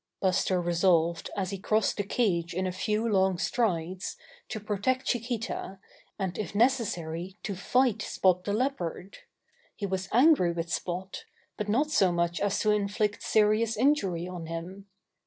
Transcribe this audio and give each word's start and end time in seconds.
Buster 0.19 0.59
resolved, 0.59 1.29
as 1.37 1.51
he 1.51 1.59
crossed 1.59 1.97
the 1.97 2.03
cage 2.03 2.55
in 2.55 2.65
a 2.65 2.71
few 2.71 3.07
long 3.07 3.37
strides, 3.37 4.17
to 4.49 4.59
protect 4.59 5.05
Chiquita, 5.05 5.77
and 6.17 6.39
if 6.39 6.55
necessary 6.55 7.37
to 7.43 7.53
fight 7.55 8.01
Spot 8.01 8.43
the 8.43 8.51
Leopard. 8.51 9.19
He 9.75 9.85
was 9.85 10.09
angry 10.11 10.53
with 10.53 10.73
Spot, 10.73 11.23
but 11.55 11.69
not 11.69 11.91
so 11.91 12.11
much 12.11 12.39
as 12.39 12.59
to 12.61 12.71
inflict 12.71 13.21
serious 13.21 13.77
injury 13.77 14.27
on 14.27 14.47
him. 14.47 14.87